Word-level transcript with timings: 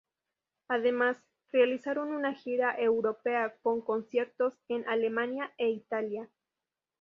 Además, 0.67 1.15
realizaron 1.51 2.11
una 2.11 2.33
gira 2.33 2.73
europea 2.75 3.55
con 3.61 3.81
conciertos 3.81 4.55
en 4.67 4.83
Alemania 4.89 5.53
e 5.59 5.69
Italia. 5.69 6.27